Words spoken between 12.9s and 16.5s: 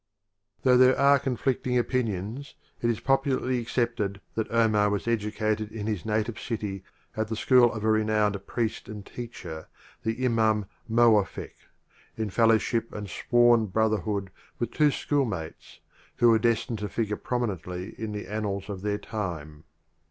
and sworn blood brotherhood with two schoolmates who were